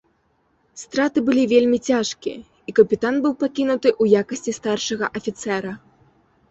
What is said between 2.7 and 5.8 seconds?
і капітан быў пакінуты ў якасці старшага афіцэра.